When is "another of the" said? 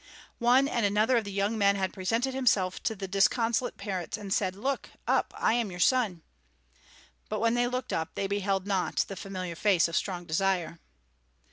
0.83-1.31